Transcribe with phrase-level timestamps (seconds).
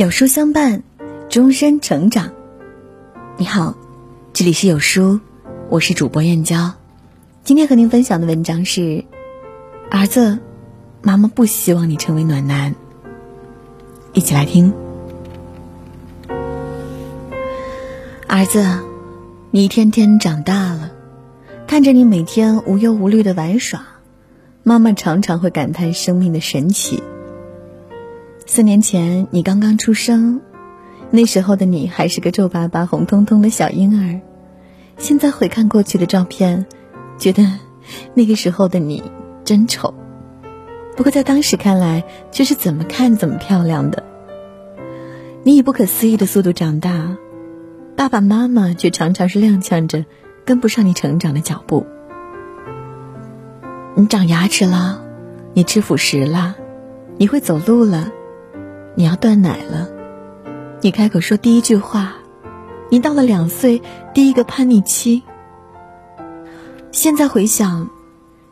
[0.00, 0.82] 有书相伴，
[1.28, 2.32] 终身成长。
[3.36, 3.76] 你好，
[4.32, 5.20] 这里是有书，
[5.68, 6.72] 我是主播燕娇。
[7.44, 9.04] 今天和您分享的文章是：
[9.90, 10.38] 儿子，
[11.02, 12.74] 妈妈不希望你成为暖男。
[14.14, 14.72] 一起来听。
[18.26, 18.64] 儿子，
[19.50, 20.92] 你一天天长大了，
[21.66, 23.82] 看着你每天无忧无虑的玩耍，
[24.62, 27.02] 妈妈常常会感叹生命的神奇。
[28.52, 30.40] 四年前你刚刚出生，
[31.12, 34.20] 那时候的你还是个皱巴巴、红彤彤的小婴儿。
[34.98, 36.66] 现在回看过去的照片，
[37.16, 37.44] 觉得
[38.12, 39.04] 那个时候的你
[39.44, 39.94] 真丑。
[40.96, 44.02] 不过在当时看来，却是怎么看怎么漂亮的。
[45.44, 47.16] 你以不可思议的速度长大，
[47.94, 50.04] 爸爸妈妈却常常是踉跄着
[50.44, 51.86] 跟不上你成长的脚步。
[53.94, 55.04] 你长牙齿了，
[55.54, 56.56] 你吃辅食了，
[57.16, 58.10] 你会走路了。
[59.00, 59.88] 你要断奶了，
[60.82, 62.16] 你开口说第一句话，
[62.90, 63.80] 你到了两岁
[64.12, 65.22] 第一个叛逆期。
[66.92, 67.88] 现在回想，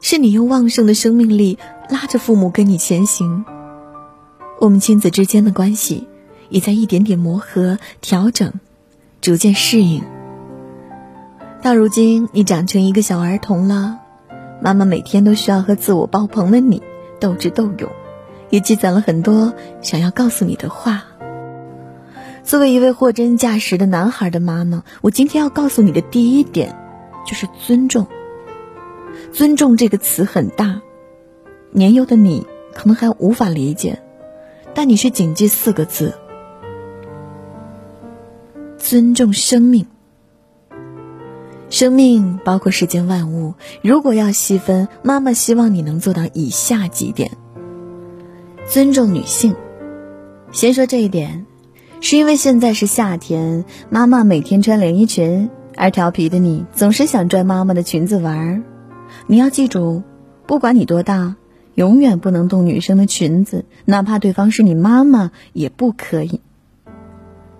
[0.01, 1.59] 是你用旺盛的生命力
[1.91, 3.45] 拉着父母跟你前行。
[4.59, 6.09] 我们亲子之间的关系
[6.49, 8.55] 也在一点点磨合、调整，
[9.21, 10.03] 逐渐适应。
[11.61, 13.99] 到如今，你长成一个小儿童了，
[14.63, 16.83] 妈妈每天都需要和自我爆棚的你
[17.21, 17.91] 斗智斗勇。
[18.51, 21.05] 也积攒了很多想要告诉你的话。
[22.45, 26.75] 作为一位货真价实的男孩的妈妈，我今天要告诉你的第一点，
[27.27, 28.07] 就是尊重。
[29.33, 30.81] 尊重这个词很大，
[31.73, 34.01] 年幼的你可能还无法理解，
[34.75, 36.15] 但你是谨记四个字：
[38.79, 39.87] 尊重生命。
[41.69, 47.33] 生命包括世间万物，如果要细分，妈妈希望你能做到以下几点。
[48.69, 49.57] 尊重女性，
[50.53, 51.47] 先说这一点，
[52.03, 58.63] 是因为现在是夏天，妈妈每天穿连衣裙，而调皮的你总是想拽妈妈的裙子玩儿。
[59.27, 60.03] 你要记住，
[60.47, 61.37] 不管你多大，
[61.77, 66.43] 永远不能动女生的裙子，哪怕对方是你妈妈也不可以。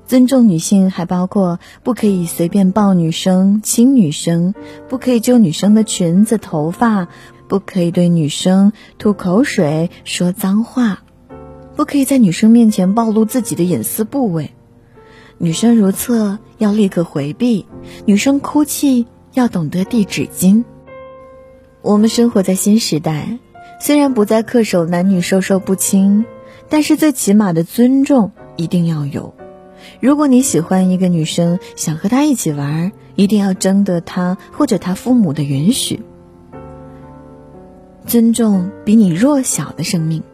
[0.05, 4.53] 尊重女性还包括不可以随便抱女生、亲女生，
[4.91, 7.09] 不可以揪女生的裙子、头发。
[7.49, 11.03] 不可以对女生吐口水、说脏话，
[11.79, 14.51] 不可以在女生面前暴露自己的隐私部位。
[15.39, 17.67] 女生如厕要立刻回避，
[18.05, 20.65] 女生哭泣要懂得递纸巾。
[21.81, 23.39] 我们生活在新时代，
[23.81, 26.25] 虽然不再恪守男女授受不亲，
[26.69, 29.33] 但是最起码的尊重一定要有。
[30.01, 36.01] 如果你喜欢一个女生，想和她一起玩，一定要征得她或者她父母的允许。
[38.05, 40.25] 尊重比你弱小的生命。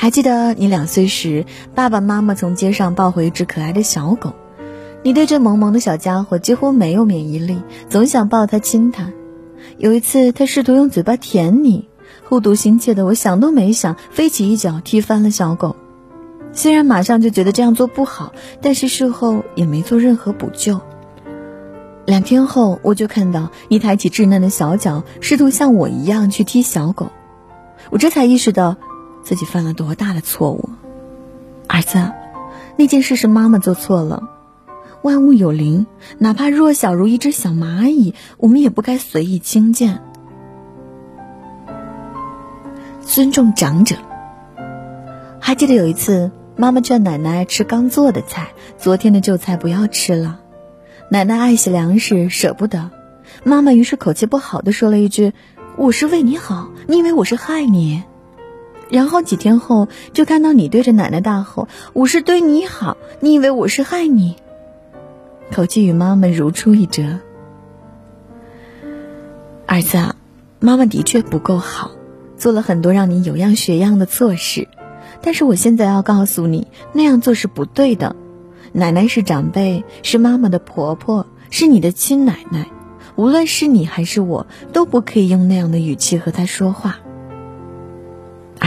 [0.00, 1.44] 还记得你两岁时，
[1.74, 4.32] 爸爸妈妈从街上抱回一只可爱的小狗，
[5.02, 9.12] 你对这萌萌的小家伙几乎没有免疫力，总想抱它亲它。
[9.76, 11.88] 有一次，他试图用嘴巴舔你，
[12.28, 15.74] 护犊心切的我想都没想，飞起一脚踢翻了小狗。
[16.52, 18.32] 虽然马上就觉得这样做不好，
[18.62, 20.80] 但是事后也没做任何补救。
[22.06, 27.10] 两天后，我就看到你抬起稚嫩的小脚，试图像我一样去踢小狗，
[27.90, 28.76] 我这才意识到
[29.28, 30.70] 自己犯了多大的错误。
[31.66, 32.12] 儿子，
[32.78, 34.22] 那件事是妈妈做错了。
[35.02, 40.00] 万物有灵，哪怕弱小如一只小蚂蚁，我们也不该随意轻贱。
[43.02, 43.96] 尊重长者。
[45.38, 50.40] 还记得有一次，妈妈劝奶奶吃刚做的菜，昨天的旧菜不要吃了。
[51.10, 52.90] 奶奶爱惜粮食，舍不得。
[53.44, 55.34] 妈妈于是口气不好的说了一句
[55.76, 58.04] ：“我是为你好，你以为我是害你？”
[58.90, 64.36] 然后几天后，就看到你对着奶奶大吼：“我是对你好，你以为我是害你？”
[65.52, 67.18] 口气与妈妈如出一辙。
[69.66, 70.14] 儿子，
[70.60, 71.90] 妈妈的确不够好，
[72.36, 74.68] 做了很多让你有样学样的错事，
[75.20, 78.16] 但是我现在要告诉你，那样做是不对的。
[78.72, 82.66] 奶奶是长辈，是妈妈的婆婆，是你的亲奶奶。
[83.16, 86.98] 无论是你还是我，都不可以用那样的语气和她说话。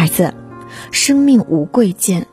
[0.02, 0.34] 儿子，
[0.90, 2.26] 生命无贵贱，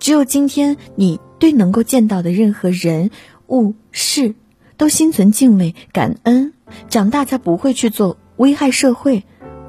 [0.00, 3.12] 只有今天你对能够见到的任何人
[3.46, 4.34] 物事，
[4.76, 6.52] 都心存敬畏、感恩，
[6.88, 9.22] 长大才不会去做危害社会、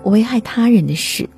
[0.03, 1.29] 危害他人的事。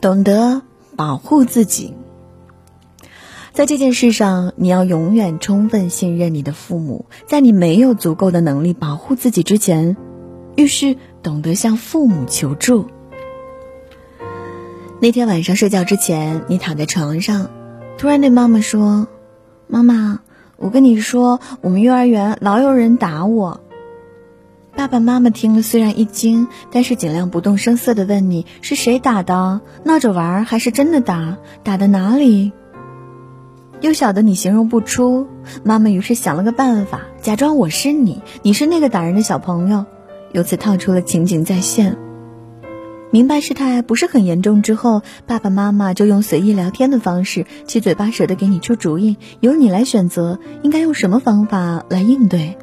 [0.00, 0.62] 懂得。
[0.96, 1.94] 保护自己，
[3.54, 7.06] 在这件事上，你要永远充分信任你的父母。
[7.26, 9.96] 在你没有足够的能力保护自己之前，
[10.56, 12.86] 遇事懂得向父母求助。
[15.00, 17.50] 那天晚上睡觉之前，你躺在床上，
[17.96, 19.08] 突然对妈妈说
[19.66, 20.20] ：“妈妈，
[20.56, 23.60] 我跟你说，我们幼儿园老有人打我。”
[24.76, 31.38] 爸爸妈妈听了虽然一惊，但是尽量不动声色的问你是谁打的，闹着玩还是真的打？
[31.64, 32.52] 打的哪里？
[33.80, 35.26] 又晓得你形容不出，
[35.64, 39.86] 妈妈于是想了个办法，假装我是你，你是那个打人的小朋友，
[40.32, 41.96] 由此套出了情景再现。
[43.12, 52.56] 明白事态不是很严重之后，爸爸妈妈就用随意聊天的方式，七嘴八舌的给你出主意，由你来选择应该用什么方法来应对。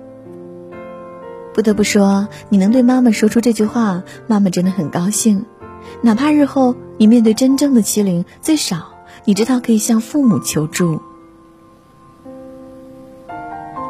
[1.53, 5.45] 不得不说，你能对妈妈说出这句话，妈妈真的很高兴，
[6.01, 8.93] 哪怕日后你面对真正的欺凌，最少
[9.25, 11.01] 你知道可以向父母求助。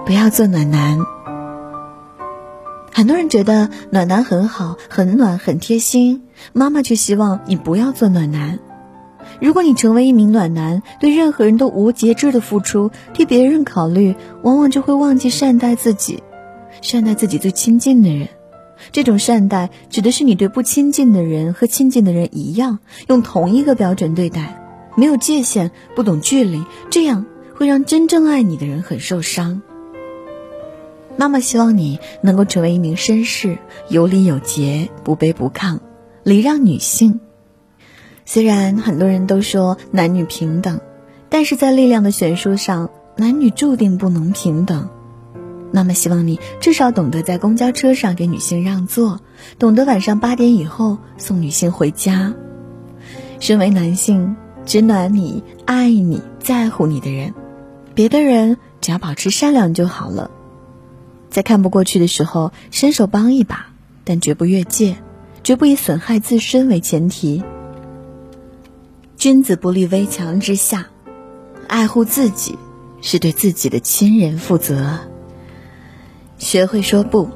[0.05, 1.16] 不要做暖男。
[2.97, 6.23] 很多人觉得暖男很好，很暖，很贴心。
[6.51, 8.57] 妈妈却希望你不要做暖男。
[9.39, 16.23] 如果你成为一名暖男，对任何人都无节制的付出，替别人考虑，往往就会忘记善待自己，
[16.81, 18.29] 善待自己最亲近的人。
[18.91, 24.59] 这种善待指的是你对不亲近的人和亲近的人一样，用同一个标准对待，
[24.95, 29.61] 没有界限，不懂距离，这样会让真正爱你的人很受伤。
[31.17, 33.57] 妈妈希望你能够成为一名绅士，
[33.89, 35.79] 有礼有节，不卑不亢，
[36.23, 37.19] 礼让女性。
[38.23, 40.79] 虽然很多人都说男女平等，
[41.29, 44.89] 但是在力量的悬殊上，男女注定不能平等。
[45.71, 49.19] 妈妈希望你至少懂得在公交车上给女性让座，
[49.57, 52.33] 懂得晚上八点以后送女性回家。
[53.39, 54.35] 身为男性，
[54.65, 57.33] 只暖你、爱你、在乎你的人，
[57.95, 60.31] 别的人只要保持善良就好了。
[61.29, 63.67] 在看不过去的时候，伸手帮一把，
[64.03, 64.97] 但绝不越界，
[65.43, 67.43] 绝不以损害自身为前提。
[69.17, 70.87] 君子不立危墙之下，
[71.67, 72.57] 爱护自己
[73.01, 74.99] 是对自己的亲人负责。
[76.37, 77.29] 学会说不。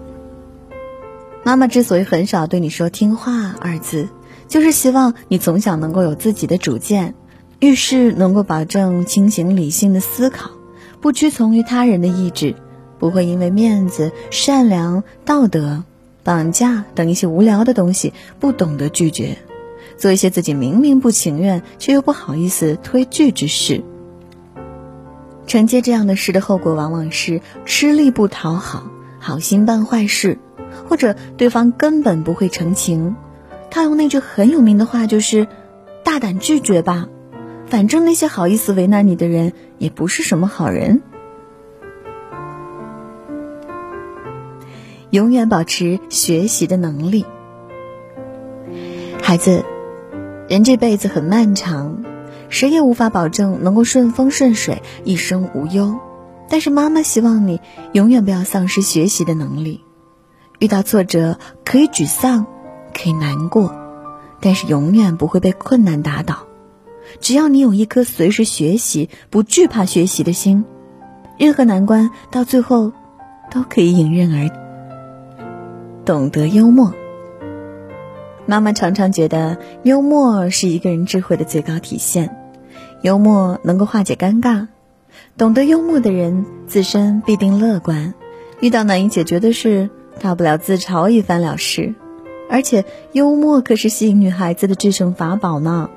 [1.43, 4.09] 妈妈之所以很少对你说“听话”二字，
[4.47, 7.15] 就是希望你从小能够有自己的主见，
[7.59, 10.51] 遇事能够保证清醒理性的思考，
[11.01, 12.55] 不屈从于他人的意志。
[13.01, 15.83] 不会因为面子、善良、道德、
[16.23, 19.39] 绑架等一些无聊的东西不懂得拒绝，
[19.97, 23.83] 做一些自己明明不情愿却又不好意思推拒之事。
[25.47, 28.83] 承接这样的事的后果往往是吃力不讨好、
[29.17, 30.37] 好心办坏事，
[30.87, 33.15] 或者对方根本不会成情。
[33.71, 35.47] 他用那句很有名的话就是
[36.05, 37.07] ：“大胆拒绝吧，
[37.65, 41.01] 反正那些好意思为难你的人也不是什么好人。”
[45.11, 47.25] 永远保持学习的能力，
[49.21, 49.65] 孩子，
[50.47, 52.05] 人这辈子很漫长，
[52.47, 55.99] 谁也无法保证能够顺风顺水、一生无忧。
[56.49, 57.59] 但是妈妈希望你
[57.91, 59.83] 永远不要丧失学习的能力。
[60.59, 62.45] 遇到挫折可以沮丧，
[62.93, 63.75] 可以难过，
[64.39, 66.47] 但是永远不会被困难打倒。
[67.19, 70.63] 只要你有一颗随时学习、不惧怕学习的心，
[71.37, 72.93] 任何难关到最后
[73.49, 74.60] 都可以迎刃而解。
[76.05, 76.93] 懂得幽默。
[78.47, 82.35] 妈妈常常觉得幽默是一个人智慧的最高体现，
[83.01, 84.67] 幽默能够化解尴尬。
[85.37, 88.13] 懂得幽默的人自身必定乐观，
[88.59, 89.89] 遇到难以解决的事，
[90.19, 91.93] 大不了自嘲一番了事。
[92.49, 95.89] 而且幽默可是吸引女孩子的制胜法宝呢。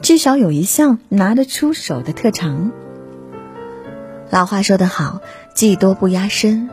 [0.00, 2.70] 至少有一项拿得出手的特长。
[4.30, 5.20] 老话说得好，
[5.54, 6.68] 技多不压身。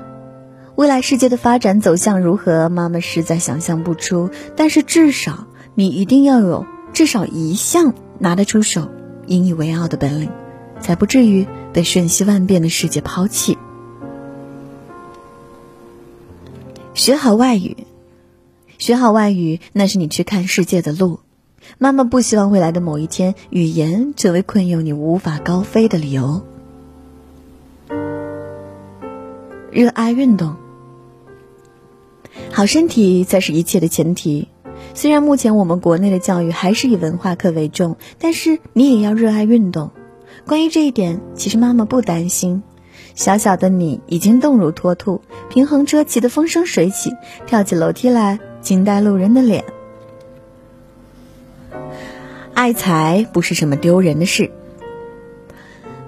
[0.76, 4.30] 未来世界的发展走向如何，妈妈实在想象不出。
[4.58, 8.90] 但是至少你一定要有至少一项拿得出手、
[9.26, 10.30] 引以为傲的本领，
[10.82, 13.58] 才不至于被瞬息万变的世界抛弃。
[16.94, 17.78] 学好外语，
[18.78, 21.22] 学好外语，那是你去看世界的路。
[21.78, 26.46] 妈妈不希望未来的某一天，语言成为困囿你无法高飞的理由。
[29.72, 30.58] 热爱运动。
[32.52, 34.50] 好身体才是一切的前提。
[34.94, 39.92] 虽然目前我们国内的教育还是以文化课为重，但是你也要热爱运动。
[40.46, 42.64] 关于这一点，其实妈妈不担心。
[43.14, 47.12] 小小的你已经动如脱兔，平衡车骑得风生水起，
[47.46, 49.64] 跳起楼梯来惊呆路人的脸。
[52.54, 54.52] 爱财不是什么丢人的事。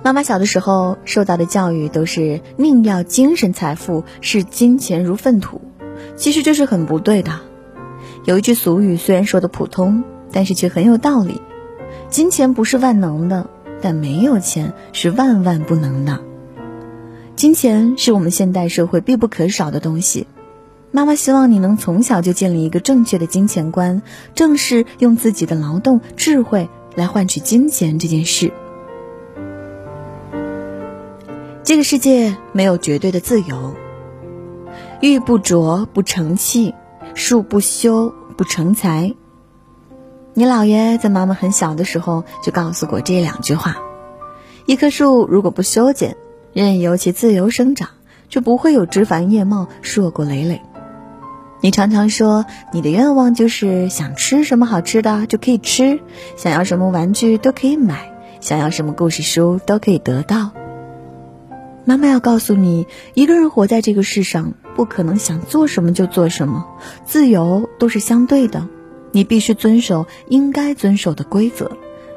[0.03, 5.61] 妈妈小的时候受到的教育都是宁要精神财富，视金钱如粪土。
[6.15, 7.39] 其实这是很不对的，
[8.25, 11.41] 有一句俗语，虽然说的普通，但是却很有道理：
[12.09, 13.49] 金钱不是万能的，
[13.81, 16.19] 但没有钱是万万不能的。
[17.35, 20.27] 金钱是我们现代社会必不可少的东西。
[20.89, 24.01] 妈妈希望你能从小就建立一个正确的金钱观，
[24.33, 28.51] 正视用自己的劳动智慧来换取金钱这件事。
[31.63, 33.75] 这个世界没有绝对的自由。
[34.99, 36.73] 玉不琢不成器，
[37.13, 39.13] 树不修不成材。
[40.33, 43.77] 你姥爷在妈妈很小的时候就告诉过这两句话：
[44.65, 46.17] 一棵树如果不修剪，
[46.51, 47.89] 任由其自由生长，
[48.27, 50.63] 就不会有枝繁叶茂、硕果累累。
[51.61, 55.99] 你常常说你的愿望就是想吃什么好吃的就可以吃，
[56.37, 58.11] 想要什么玩具都可以买，
[58.41, 60.53] 想要什么故事书都可以得到。
[61.85, 66.65] 妈妈要告诉你，一个人活在这个世上，不可能想做什么就做什么，
[67.03, 68.67] 自由都是相对的，
[69.11, 71.71] 你必须遵守应该遵守的规则，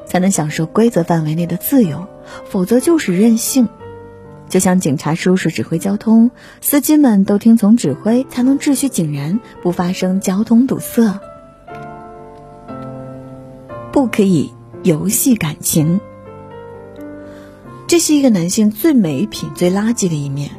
[0.06, 2.06] 才能享受规则范围内的自由，
[2.44, 3.66] 否则就是任性。
[4.50, 11.18] 就像警察叔叔指挥交通，司机们都听从指挥，才能秩序井然，不发生交通堵塞。
[13.90, 14.52] 不可以
[14.82, 15.98] 游戏感情，
[17.86, 20.50] 这是一个男性最没品、最垃圾的一面。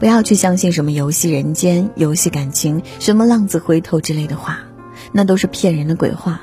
[0.00, 4.60] 不要去相信什么游戏人间、游戏感情、什么浪子回头之类的话，
[5.12, 6.40] 那都是骗人的鬼话。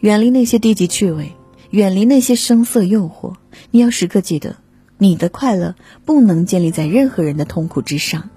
[0.00, 1.32] 远离那些低级趣味，
[1.70, 3.34] 远离那些声色诱惑。
[3.70, 4.56] 你要时刻记得。
[4.98, 5.74] 你的快乐
[6.04, 8.30] 不能建立在任何人的痛苦之上。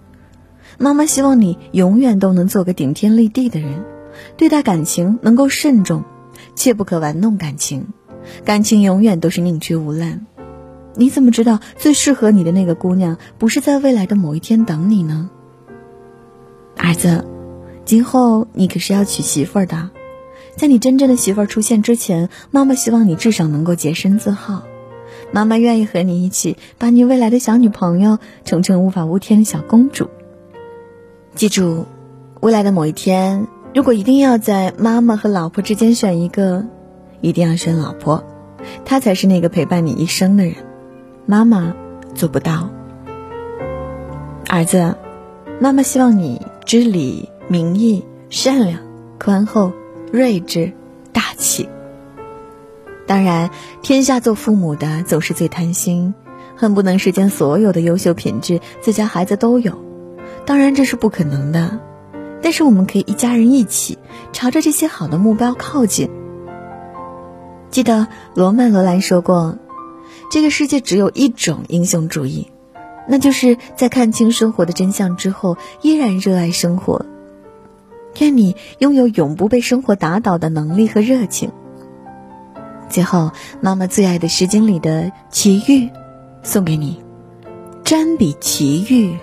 [0.79, 3.83] 妈妈希望你永远都能做个顶天立地的人，
[4.35, 6.03] 对待感情能够慎重，
[6.55, 7.87] 切不可玩弄感情。
[8.43, 10.25] 感情永远都是宁缺毋滥。
[10.97, 15.29] 你怎么知道最适合你的那个姑娘不是在未来的某一天等你呢？
[16.77, 17.25] 儿子，
[17.85, 19.89] 今后你可是要娶媳妇儿的，
[20.55, 24.63] 在你真正的媳妇儿出现之前，妈妈希望你至少能够洁身自好。
[25.31, 30.09] 妈妈愿意和你一起，把你未来的小女朋友宠成无法无天的小公主。
[31.33, 31.85] 记住，
[32.41, 36.65] 未来的某一天，如果一定要在妈妈和老婆之间选一个，
[37.21, 38.23] 一定要选老婆，
[38.83, 40.55] 她才是那个陪伴你一生的人。
[41.25, 41.74] 妈妈
[42.13, 42.70] 做不到。
[44.48, 44.96] 儿子，
[45.60, 48.79] 妈妈希望你知礼、明义、善良、
[49.20, 49.72] 宽厚、
[50.12, 50.72] 睿智、
[51.12, 51.67] 大气。
[53.08, 53.50] 当然，
[53.82, 56.13] 天下做父母的总是最贪心，
[56.55, 59.84] 恨不能世间所有的优秀品质自家孩子都有。
[60.46, 61.79] 当然这是不可能的，
[62.41, 63.98] 但是我们可以一家人一起
[64.32, 66.10] 朝着这些好的目标靠近。
[67.72, 69.58] 记得罗曼·罗兰说过
[70.32, 72.51] ：“这个世界只有一种英雄主义，
[73.08, 77.05] 那就是在看清生活的真相之后，依然热爱生活。”
[78.20, 81.51] 愿你拥有永不被生活打倒的能力和热情。
[82.89, 85.89] 最后，妈妈最爱的《诗经》里的奇遇，
[86.41, 87.01] 送给你：
[87.84, 89.17] 瞻彼奇遇，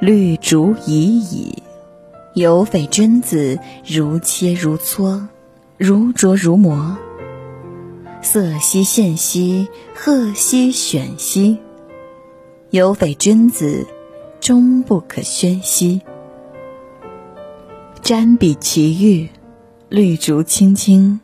[0.00, 1.62] 绿竹已矣。
[2.32, 5.26] 有匪君子，如切如磋，
[5.76, 6.96] 如琢如磨。
[8.22, 11.58] 色兮宪兮，赫兮选兮。
[12.70, 13.86] 有匪君子，
[14.40, 16.02] 终不可宣兮。
[18.02, 19.28] 瞻彼其玉，
[19.88, 21.18] 绿竹青青。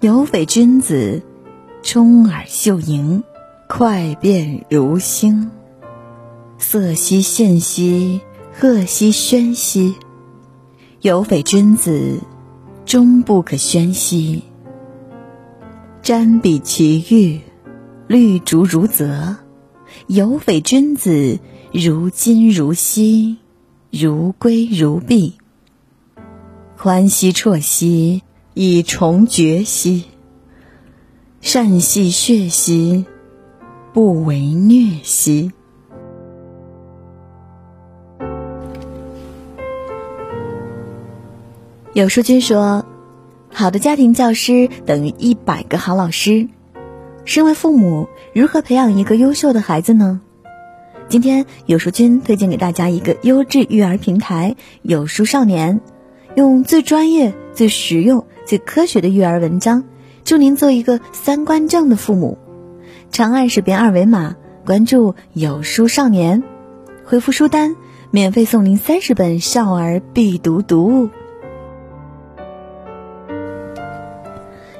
[0.00, 1.22] 有匪君子，
[1.82, 3.22] 充耳秀盈，
[3.68, 5.50] 快变如星。
[6.58, 8.20] 色兮宪兮，
[8.52, 9.94] 赫兮喧兮。
[11.02, 12.18] 有匪君子，
[12.84, 14.42] 终不可宣兮。
[16.02, 17.40] 瞻彼奇遇，
[18.06, 19.36] 绿竹如泽。
[20.06, 21.38] 有匪君子，
[21.72, 23.38] 如金如锡，
[23.90, 25.34] 如圭如璧。
[26.76, 28.22] 欢兮啜兮。
[28.52, 30.06] 以重绝兮，
[31.40, 33.06] 善兮血兮，
[33.94, 35.52] 不为虐兮。
[41.94, 42.84] 有书君说
[43.60, 46.48] ：“好的家庭教师等于一百个好老师。”
[47.26, 50.22] 身为父母，如何培养一个优秀的孩子呢？
[51.10, 55.82] 今天有书君推荐给大家一个优质育儿平台——有书少年，
[56.36, 58.24] 用最专业、最实用。
[58.46, 59.84] 最科学的育儿文章，
[60.24, 62.38] 祝您做一个三观正的父母。
[63.10, 66.42] 长按识别二维码关注有书少年，
[67.04, 67.76] 回复书单，
[68.10, 71.10] 免费送您三十本少儿必读读物。